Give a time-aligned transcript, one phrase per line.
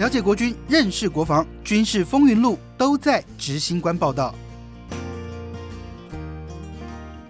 [0.00, 4.34] 了解国军，认识国防，军事风云录都在执行官报道。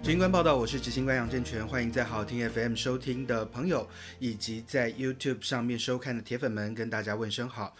[0.01, 3.85] 执行官报道，我是执行官杨正全，欢迎在好听 FM 收听的朋友，
[4.19, 7.75] 以及在 YouTube 上面收看的铁粉们，跟大家问声好。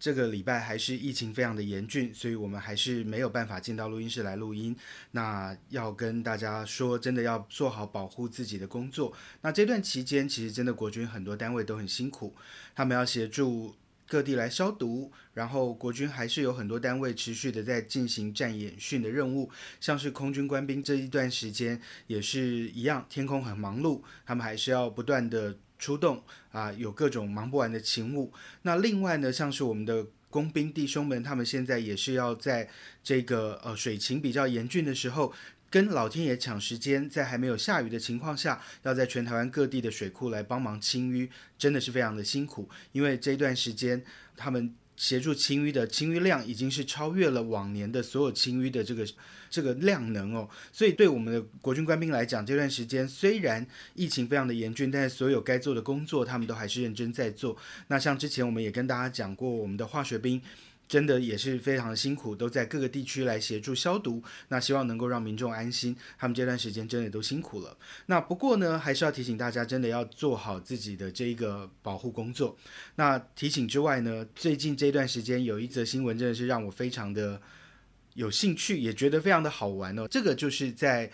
[0.00, 4.76] 这个礼拜还是疫情非常的严峻，所以我们还是没有办法进到录音室来录音。
[5.12, 9.12] 那要跟大家说，真的要做好保护自己的工作。
[9.42, 12.34] 那这段期间，其实真的国军很多单位都很辛苦，
[12.74, 13.72] 他们要协助
[14.12, 25.56] 各地来消毒，然后国军还是有很多单位持续的在进行战演训的任务，像是空军官兵这一段时间也是一样，天空很忙碌，他们还是要不断的。
[25.78, 28.32] 出动啊，有各种忙不完的勤务。
[28.62, 32.68] 那另外呢，像是我们的工兵弟兄们，他们现在也是要在
[33.02, 35.32] 这个呃水情比较严峻的时候，
[35.72, 42.68] 跟老天爷抢时间，在还没有下雨的情况下，要在全台湾各地的水库来帮忙清淤，真的是非常的辛苦。
[42.92, 44.04] 因为这段时间
[44.36, 44.72] 他们。
[44.94, 49.04] 协助清淤的清淤量已经是超越了往年的所有清淤的这个
[49.50, 57.56] 这个量能哦，所以对我们的国军官兵来讲，这段时间虽然疫情非常的严峻，但是所有该做的工作，他们都还是认真在做。
[57.88, 60.40] 那像之前我们也跟大家讲过，我们的化学兵。
[60.92, 64.22] 真的也是非常的辛苦，都在各个地区来协助消毒。
[64.48, 67.74] 那希望能够让民众安心，他们这段时间真的都辛苦了。
[68.04, 72.54] 那不过呢，还是要提醒大家，真的要做好自己的这一个保护工作。
[72.96, 77.40] 那提醒之外呢，最近这段时间有一则新闻，真的是让我非常的
[78.12, 80.06] 有兴趣，也觉得非常的好玩哦。
[80.06, 81.10] 这个就是在。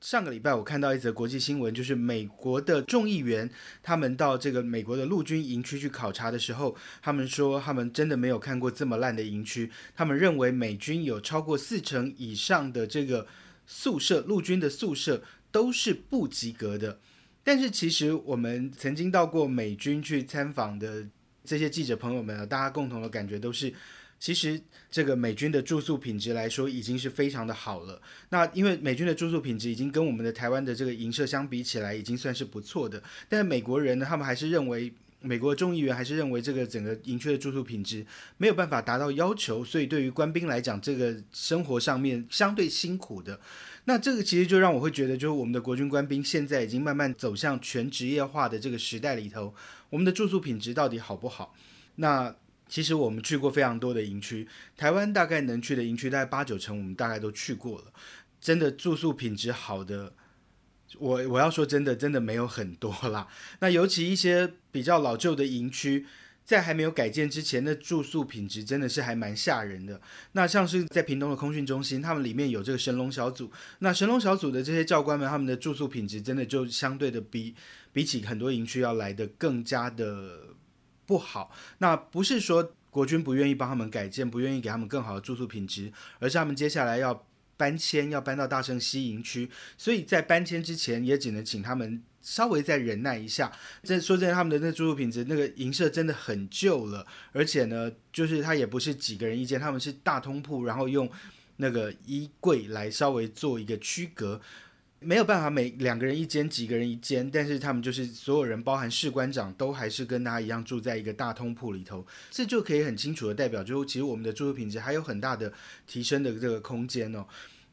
[0.00, 3.50] 上个礼拜我看到一则国际新闻，就是美国的众议员
[3.82, 9.68] 他们到这个美国的陆军营区去考察的时候，他们说他们真的没有看过这么烂的营区。
[9.96, 13.26] 他们认为美军有超过四成以上的这个
[13.66, 17.00] 宿舍，陆军的宿舍都是不及格的。
[17.42, 21.04] 但是其实我们曾经到过美军去参访的
[21.44, 23.74] 这些记者朋友们啊，大家共同的感觉都是。
[24.20, 28.00] 其实这个美军的住宿品质来说，已经是非常的好了。
[28.30, 33.02] 那因为美军的住宿品质已经跟我们的台湾的这个营舍相比起来，已经算是不错的。
[33.28, 38.04] 但是美国人呢，他们还是认为，美国众议员还是认为这个整个营区的住宿品质
[38.36, 43.38] 没有办法达到要求，所以对于官兵来讲，这个生活上面相对辛苦的。
[43.84, 49.54] 那这个其实就让我会觉得，就是我们的国军官兵现在已经慢慢走向全职业化的这个时代里头，
[49.90, 51.54] 我们的住宿品质到底好不好？
[51.96, 52.34] 那
[52.68, 54.46] 其实我们去过非常多的营区，
[54.76, 57.84] 台湾大概能去的营区大概八九成，我们大概都去过了。
[58.40, 60.12] 真的住宿品质好的，
[60.98, 63.26] 我我要说真的，真的没有很多啦。
[63.60, 66.06] 那尤其一些比较老旧的营区，
[66.44, 70.00] 在还没有改建之前的住宿品质真的是还蛮吓人的。
[70.32, 73.50] 那像是在屏东的空训中心，他们里面有这个神龙小组，
[73.80, 77.54] 那神龙小组的这些教官们，他们的住宿品质真的就相对的比
[77.92, 80.54] 比起很多营区要来的更加的。
[81.08, 87.24] 不好，那不是说国军不愿意帮他们改建，不愿意给他们更好的住宿品质，而是他们接下来要
[87.56, 89.48] 搬迁，要搬到大圣西营区，
[89.78, 93.50] 所以在搬迁之前，也只能请他们稍微再忍耐一下。
[93.82, 101.10] 这说真的，他们的那住宿品质，那个营舍真的很旧了，而且呢，就是它也不是几个人一间，他们是大通铺，然后用
[101.56, 104.38] 那个衣柜来稍微做一个区隔。
[105.00, 115.52] 没有办法每两个人一间，几个人一间，但是他们就是所有人，包含士官长，都还是跟他一样住在一个大通铺里头，这就可以很清楚的代表，就其实我们的住宿品质还有很大的
[115.86, 117.24] 提升的这个空间哦。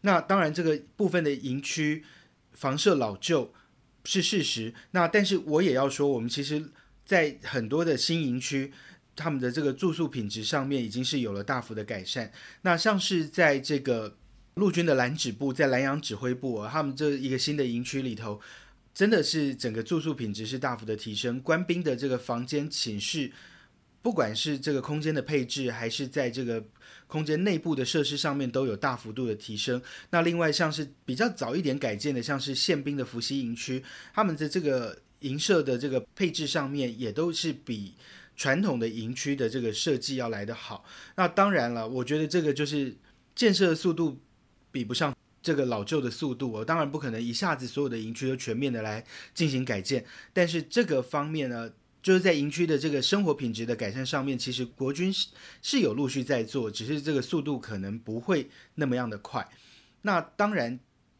[0.02, 2.04] 那当然，这个部分的营区
[2.52, 3.52] 房舍老旧
[4.04, 6.64] 是事实，那但是我也要说，我们其实
[7.04, 8.72] 在很多的新营区，
[9.16, 12.32] 他们的这个住宿品质上面已经是有了大幅的改善。
[12.62, 14.18] 那像是在这个。
[14.56, 18.40] 陆军的蓝指部在蓝洋指挥部，他们这一个新的营区里头，
[18.94, 21.42] 真的是整个住宿品质是大幅的提升。
[21.42, 23.30] 官兵的这个房间寝室，
[24.02, 26.64] 不管是这个空间的配置，还是在这个
[27.06, 29.82] 空间内部的设施上面，都有大幅度的提升。
[30.12, 33.84] 那另外像是比较早一点改建的，像是宪兵的伏羲营区，
[34.14, 37.94] 他们的这个营舍的这个配置上面，也都是比
[38.38, 40.86] 传统的营区的这个设计要来得好。
[41.18, 42.96] 那当然了，我觉得这个就是
[43.36, 44.22] 建设速度。
[44.76, 49.02] 比不上这个老旧的速度，我当然不可能一下子所有的营区都全面的来
[49.34, 50.04] 进行改建。
[50.34, 51.72] 但是这个方面呢，
[52.04, 55.30] 就是在营区的这个生活品质的改善上面，其实国军是
[55.62, 59.48] 是有陆续在做，只是这个速度可能不会那么样的快。
[60.02, 60.78] 那当然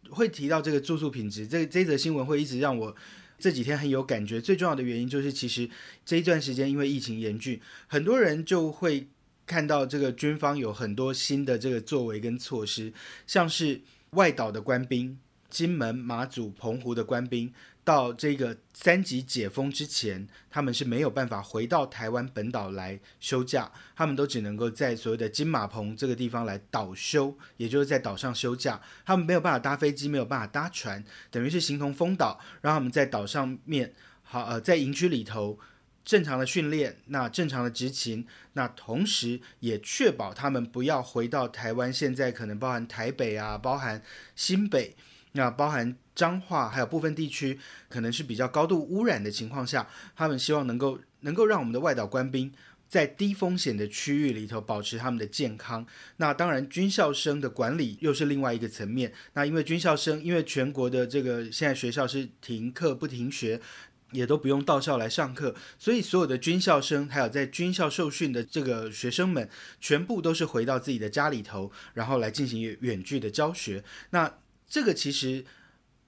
[0.10, 2.94] 会提到这个住宿品质，这这则新闻会一直让我
[3.40, 4.42] 这几天很有感觉。
[4.42, 5.70] 最重要的原因就是，其实
[6.06, 9.08] 这一段时间因为疫情严峻，很多人就会。
[9.46, 12.92] 看到这个军方有很多新的这个作为跟措施，
[13.28, 13.82] 像是
[14.12, 15.18] 外岛的官兵、
[15.50, 17.54] 金门、马祖、澎湖的官兵，
[17.84, 28.82] 到这个三级解封之前，他们是没有办法回到台湾本岛来休假，他们都只能够在所谓的金马棚这个地方来岛休，也就是在岛上休假。
[29.06, 33.94] 他们没有办法搭飞机，没有办法搭船，等于是形同封岛，让他们在岛上面
[34.24, 35.60] 好呃在营区里头
[36.06, 41.92] 正常的训练，那正常的执勤，那同时也确保他们不要回到台湾。
[41.92, 44.02] 现在可能包含台北啊，包含
[44.36, 44.96] 新北。
[45.38, 47.60] 那包含彰化，还有部分地区
[47.90, 49.86] 可能是比较高度污染的情况下，
[50.16, 52.54] 他们希望能够能够让我们的外岛官兵
[52.88, 55.86] 在低风险的区域里头保持他们的健康。
[56.16, 59.12] 那当然，军校生的管理又是另外一个层面。
[59.34, 63.60] 那因为军校生，因为全国的这个现在学校是停课不停学，
[64.16, 73.84] 也都不用到校来上课，所以所有的军校生还有在军校受训的这个学生们，全部都是回到自己的家里头，然后来进行远距的教学。
[74.12, 75.44] 那这个其实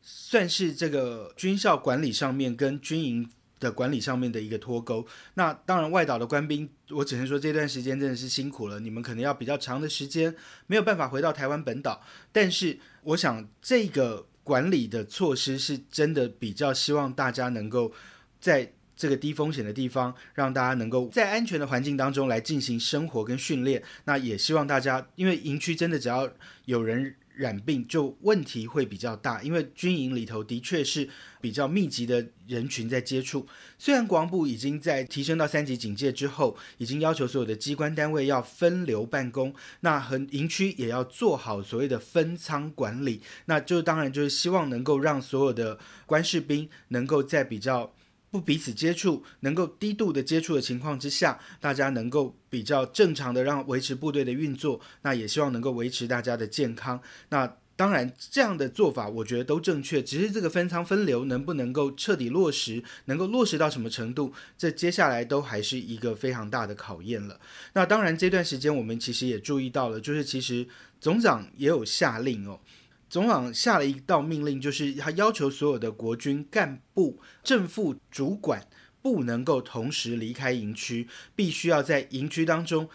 [0.02, 5.06] 算是这个军校管理上面跟军营的管理上面的一个脱钩。
[5.34, 10.36] 那当然，外岛的官兵，我只能说这段时间真的是辛苦了，你们可能要比较长的时间
[10.68, 12.02] 没有办法回到台湾本岛。
[12.32, 17.92] 但是，我想这个管理的措施是真的比较希望大家能够
[18.40, 23.84] 在这个低风险的地方，让大家能够在安全的环境当中来进行生活跟训练。
[24.06, 26.32] 那也希望大家，因为营区真的只要
[26.64, 27.16] 有人。
[27.38, 31.08] 染病就问题会比较大，因为军营里头的确是
[31.40, 33.48] 比较密集的人群在接触。
[33.78, 47.94] 虽然国防部已经在提升到三级警戒之后，已经要求所有的机关单位要分流办公，那和营区也要做好所谓的分仓管理，那就当然就是希望能够让所有的官士兵能够在比较。
[48.30, 57.02] 不彼此接触，能够低度的接触的情况之下，大家能够比较正常的让维持部队的运作，那也希望能够维持大家的健康。
[57.30, 60.02] 那当然这样的做法，我觉得都正确。
[60.02, 67.40] 只是这个分仓分流能不能够彻底落实，能够落实到什么程度，这接下来都还是一个非常大的考验了。
[67.74, 70.68] 那当然这段时间我们其实也注意到了，就是其实
[71.00, 72.60] 总长也有下令哦。
[73.10, 78.68] 总长下了一道命令，就是他要求所有的国军干部、正副主管
[79.02, 82.90] 不能够同时离开营区，必须要在营区当中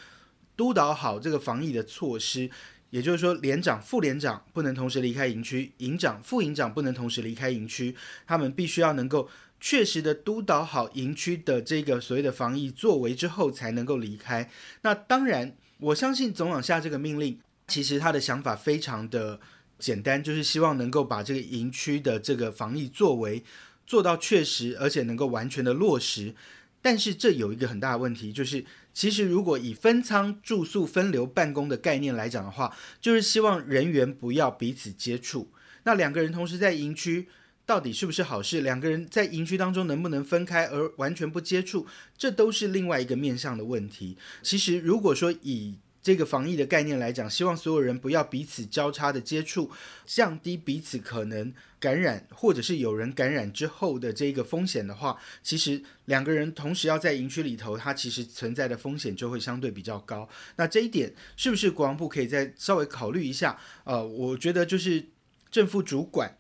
[0.55, 2.51] 督导好这个防疫的措施。
[2.91, 14.51] 也就是说，连长、副连长不能同时离开营区，营长、副营长不能同时离开营区，他们必须要能够确实的督导好营区的这个所谓的防疫作为之后，才能够离开。
[14.83, 19.41] 那当然，我相信总长下这个命令，其实他的想法非常的。
[19.83, 23.43] 简单就是希望能够把这个营区的这个防疫作为
[23.85, 26.37] 做到确实，而且能够完全的落实。
[26.81, 28.65] 但是这有一个很大的问题，就是
[28.95, 35.51] 其实如果以分仓住宿、分流办公的概念来讲的话，就是希望人员不要彼此接触。
[35.83, 37.27] 那两个人同时在营区，
[37.67, 38.61] 到底是不是好事？
[38.61, 41.87] 两个人在营区当中能不能分开而完全不接触？
[42.17, 44.17] 这都是另外一个面向的问题。
[44.43, 49.71] 其实如果说以这个防疫的概念来讲，希望所有人不要彼此交叉的接触，
[50.05, 60.29] 降低彼此可能感染，或者是有人感染之后的这个风险的话，其实两个人同时要在营区里头，它其实存在的风险就会相对比较高。
[60.57, 63.57] 那这一点是不是国防部可以再稍微考虑一下？
[63.85, 65.07] 呃，我觉得就是
[65.53, 66.37] 正副主管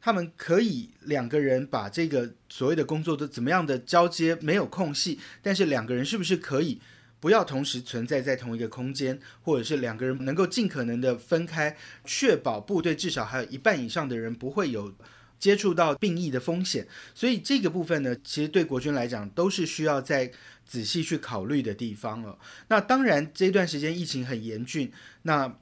[0.00, 6.80] 他们可以两个人把这个所谓的工作都怎么样的交接没有空隙，但是两个人是不是可以？
[7.20, 14.94] 不要同时存在在同一个空间，或者是两个人能够尽可能的分开，确保部队至少还有一半以上的人不会有
[15.38, 16.88] 接触到病疫的风险。
[17.14, 20.32] 所以这个部分呢，其实对国军来讲都是需要再
[20.64, 22.38] 仔细去考虑的地方了。
[22.68, 24.90] 那当然这段时间疫情很严峻，
[25.22, 25.54] 那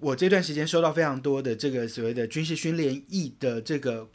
[0.00, 4.10] 我这段时间收到非常多的这个所谓的军事训练役的这个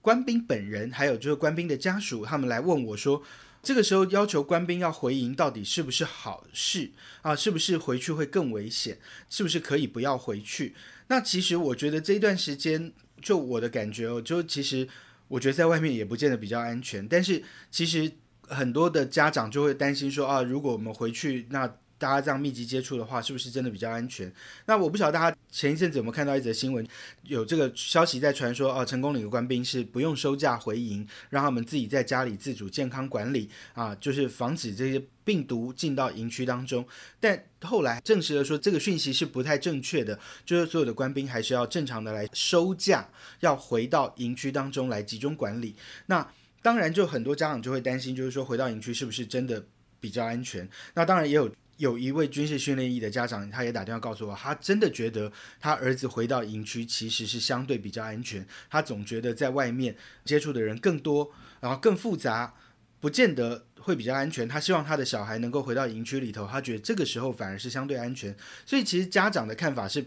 [0.00, 3.22] 官兵本人，还有就是官兵的家属，他们来问我说。
[3.68, 7.36] 这个时候要求官兵要回营，到底是不是好事啊？
[7.36, 8.98] 是不是回去会更危险？
[9.28, 10.74] 是不是可以不要回去？
[11.08, 14.88] 那其实我觉得这一段时间，就我的感觉哦，就其实
[15.28, 17.06] 我觉得在外面也不见得比较安全。
[17.06, 18.10] 但是其实
[18.40, 24.32] 很多的家长就会担心说啊，如果我们回去，那大家这样密集接触的话，是不是真的比较安全？
[24.66, 26.86] 那我不晓得大家前一阵子有没有看到一则新闻，
[27.24, 36.86] 有这个消息在传说，哦，成功岭的官兵是不用收假回营，让他们自己在家里自主健康管理啊，就是防止这些病毒进到营区当中。
[37.18, 43.08] 但后来证实了说，这个讯息是不太正确的，就是所有的官兵还是要正常的来收假，
[43.40, 45.74] 要回到营区当中来集中管理。
[46.06, 46.24] 那
[46.62, 49.64] 当然，就很多家长就会担心，就是说回到营区是不是真的
[49.98, 50.68] 比较安全？
[50.94, 51.50] 那当然也有。
[51.78, 58.46] 有一位军事训练役的家长，他也打电话告诉我，他真的觉得他儿子回到营区其实是相对比较安全。
[58.68, 62.52] 他总觉得在外面接触的人更多，然后更复杂，
[63.00, 64.46] 不见得会比较安全。
[64.46, 68.36] 他希望他的小孩能够回到营区里头，他觉得这个时候反而是相对安全。
[68.66, 70.04] 所以其实家长的看法是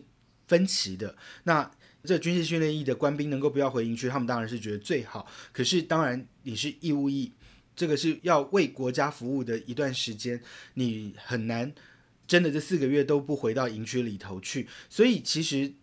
[0.47, 1.15] 分歧的。
[1.43, 1.71] 那
[2.03, 5.25] 这军事训练役的官兵能够不要回营区，他们当然是觉得最好。
[5.53, 7.31] 可是当然你是义务役。
[7.81, 10.39] 这个是要为国家服务的一段时间，
[10.75, 11.73] 你很难
[12.27, 14.67] 真的这四个月都不回到营区里头去。
[14.87, 15.73] 所以其实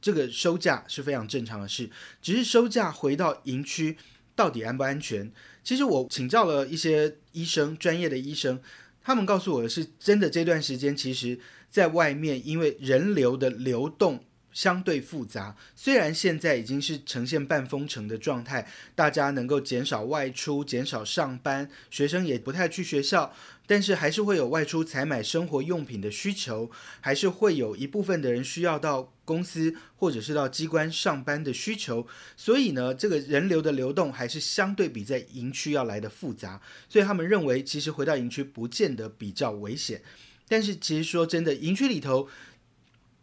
[0.00, 1.90] 这个收假是非常正常的事，
[2.22, 3.96] 只是收假回到营区
[4.36, 5.32] 到底安不安全？
[5.64, 8.62] 其实我请教了一些医生，专业的医生，
[9.02, 14.22] 他们告诉我的是，真的这段时间其实在外面，因为人流的流动。
[14.58, 23.32] 相对复杂，虽然现在已经是呈现半封城的状态，大家能够减少外出、减少上班，学生也不太去学校，
[23.68, 40.02] 但是还是会有外出采买生活用品的需求，还是会有一部分的人需要到公司或者是到机关上班的需求，所以呢，这个人流的流动还是相对比在营区要来的复杂，所以他们认为其实回到营区不见得比较危险，
[40.48, 42.28] 但是其实说真的，营区里头。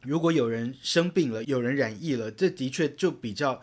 [0.06, 3.62] 如果有人生病了，有人染疫了，这的确就比较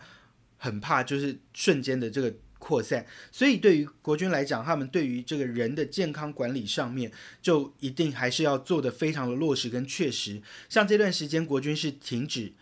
[0.57, 3.05] 很怕，就是瞬间的这个扩散。
[3.31, 10.41] 所以对于国军来讲，他们对于这个人的健康管理上面，就一定还是要做的非常的落实跟确实。
[10.69, 12.53] 像这段时间，国军是停止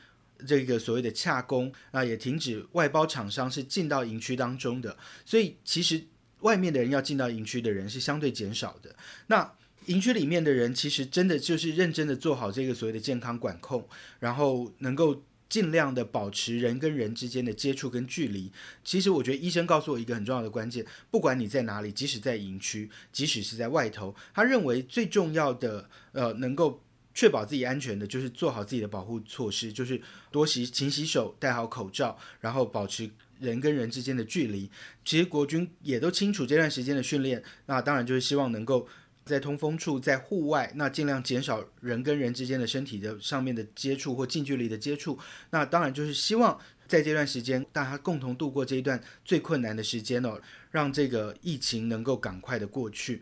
[0.47, 4.97] 这个所谓的洽工啊，也停止外包厂商是进到营区当中的。
[5.23, 6.03] 所以其实
[6.39, 8.95] 外面的人要进到营区的人是相对减少的。
[9.27, 9.53] 那
[9.87, 13.87] 营区里面的人其实真的就是认真的做好这个所谓的健康管控，
[14.19, 18.51] 然后能够尽量的保持人跟人之间的接触跟距离。
[18.83, 26.81] 其实我觉得医生告诉我一个很重要的关键，不管你在哪里，即使在营区，即使是在外头，他认为最重要的呃能够
[27.13, 29.99] 确保自己安全的，就是做好自己的保护措施，就是
[30.31, 33.09] 多洗勤洗手，戴好口罩，然后保持
[33.39, 34.69] 人跟人之间的距离。
[35.03, 38.87] 其实国军也都清楚这段时间的训练，那当然就是希望能够。
[39.23, 45.17] 在通风处，在户外，那尽量减少人跟人之间的身体的上面的接触或近距离的接触。
[45.51, 53.21] 那当然就是希望在这段时间，大家共同度过这一段最困难的时间哦，让这个疫情能够赶快的过去。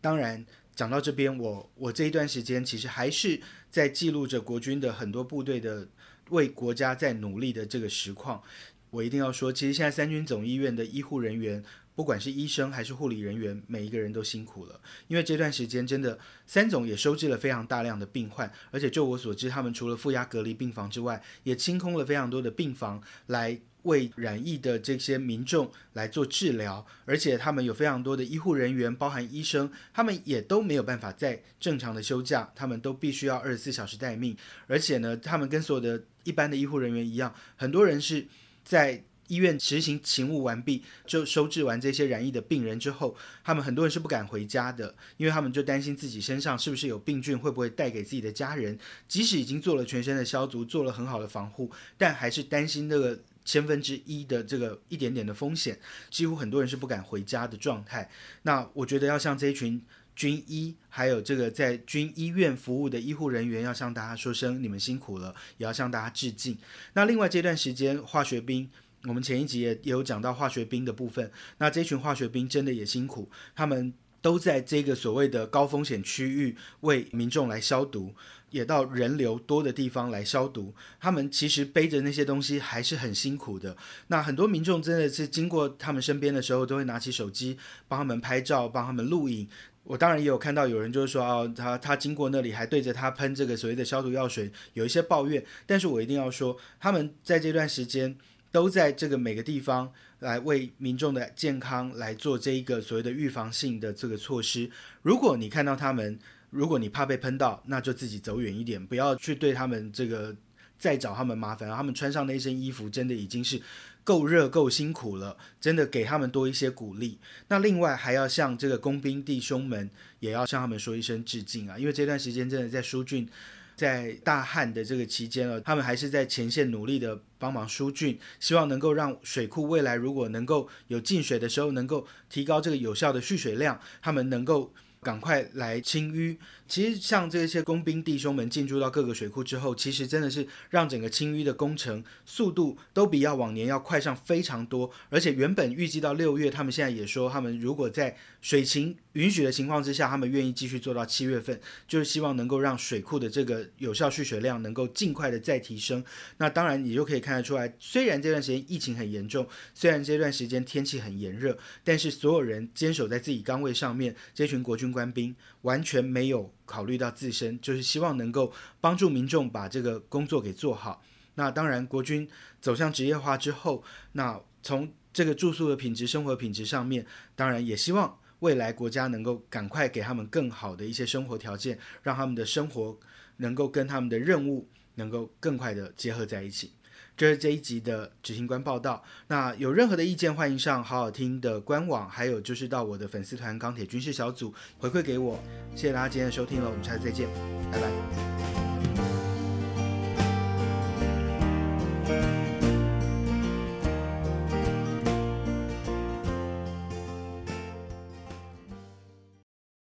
[0.00, 5.88] 当然讲到这边，我我这一段时间其实还是在记录着国军的很多部队的
[6.30, 8.42] 为国家在努力的这个实况。
[8.90, 11.64] 我一定要说，其实现在三军总医院的医护人员。
[11.96, 14.78] 不管是医生还是护理人员，每一个人都辛苦了。
[15.08, 26.86] 因为这段时间真的，三总也收治了非常大量的病患，而且就我所知，他们除了负压隔离病房之外，也清空了非常多的病房，来为染疫的这些民众来做治疗。
[27.06, 34.36] 而且他们有非常多的医护人员，包含医生，他们也都没有办法在正常的休假，他们都必须要二十四小时待命。
[34.66, 38.26] 而且呢，他们跟所有的一般的医护人员一样，很多人是
[38.62, 39.02] 在。
[39.28, 48.78] 医院执行勤务完毕，就收治完这些染疫的病人之后，他们很多人是不敢回家的，因为他们就担心自己身上是不是有病菌，会不会带给自己的家人。
[49.08, 55.78] 即使已经做了全身的消毒，做了很好的防护，但还是担心那个千分之一的这个一点点的风险，
[56.10, 58.10] 几乎很多人是不敢回家的状态。
[58.42, 59.80] 那我觉得要向这一群
[60.14, 66.56] 军医，还有这个在军医院服务的医护人员，要向大家说声你们辛苦了，也要向大家致敬。
[66.94, 68.70] 那另外这段时间，化学兵。
[69.06, 78.12] 我们前一集也也有讲到化学兵的部分，那这群化学兵真的也辛苦，他们都在这个所谓的高风险区域为民众来消毒，
[78.50, 80.74] 也到人流多的地方来消毒。
[80.98, 83.76] 他们其实背着那些东西还是很辛苦的。
[84.08, 89.48] 那很多民众真的是经过他们身边的时候，都会拿起手机帮他们拍照，帮他们录影。
[89.84, 95.44] 我当然也有看到有人就是说，哦，他他经过那里还对着他喷这个所谓的消毒药水，有一些抱怨。
[95.64, 98.16] 但是我一定要说，他们在这段时间。
[98.56, 104.70] 都在这个每个地方来为民众的健康来做这一个所谓的预防性的这个措施。
[105.02, 110.34] 如果你看到他们，如果你怕被喷到，那就自己走远一点，不要去对他们这个
[110.78, 111.68] 再找他们麻烦。
[111.68, 113.60] 他们穿上那身衣服，真的已经是
[114.02, 117.18] 够热够辛苦了，真的给他们多一些鼓励。
[117.48, 123.28] 那另外还要向这个工兵弟兄们，也要向他们说一声致敬啊，因为这段时间真的在疏浚。
[123.76, 134.72] 在大旱的这个期间啊，他们还是在前线努力的帮忙疏浚，希望能够让水库未来如果能够有进水的时候，能够提高这个有效的蓄水量，他们能够。
[135.02, 136.36] 赶快来清淤。
[136.68, 144.90] 其实像这些工兵弟兄们进驻到各个水库之后，其实真的是让整个清淤的工程速度都比要往年要快上非常多。
[145.08, 156.04] 而且原本预计到六月，他们现在也说，他们如果在水情允许的情况之下，他们愿意继续做到七月份，就是希望能够让水库的这个有效蓄水量能够尽快的再提升。
[156.38, 171.02] 那当然，你就可以看得出来，虽然这段时间疫情很严重，虽然这段时间天气很炎热，但是所有人坚守在自己岗位上面，这群国军官兵完全没有考虑到自身，就是希望能够帮助民众把这个工作给做好。
[171.36, 172.28] 那当然，国军
[172.60, 173.82] 走向职业化之后，
[174.12, 178.18] 那从这个住宿的品质、生活品质上面，当然也希望。
[178.40, 183.00] 未来国家能够赶快给他们更好的一些生活条件，让他们的生活
[183.38, 186.72] 能够跟他们的任务能够更快的结合在一起。
[187.16, 189.02] 这是这一集的执行官报道。
[189.28, 195.38] 那有任何的意见，欢迎上好好听的官网，还有就是到我的粉丝团钢铁军事小组回馈给我。
[195.74, 197.28] 谢谢大家今天的收听了，我们下次再见，
[197.72, 198.65] 拜拜。